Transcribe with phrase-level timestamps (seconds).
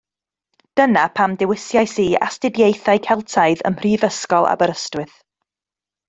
[0.79, 5.17] Dyna pam dewisais i Astudiaethau Celtaidd ym mhrifysgol Aberystwyth